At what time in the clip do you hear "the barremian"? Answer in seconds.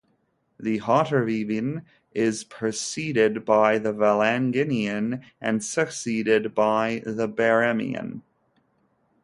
7.05-8.23